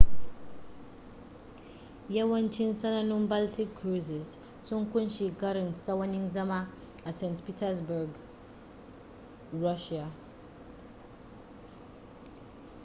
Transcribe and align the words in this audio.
yawancin 2.09 2.73
sanannun 2.75 3.27
baltic 3.27 3.75
cruises 3.81 4.37
sun 4.63 4.85
ƙunshi 4.91 5.35
karin 5.39 5.73
tsawan 5.75 6.29
zama 6.31 6.69
a 7.05 7.13
st 7.13 7.45
petersburg 7.45 8.09
russia 9.51 10.11